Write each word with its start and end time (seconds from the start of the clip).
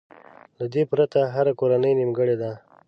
له 0.59 0.65
دې 0.73 0.83
پرته 0.89 1.19
هره 1.33 1.53
کورنۍ 1.59 1.91
نيمګړې 1.99 2.35
ده. 2.41 2.51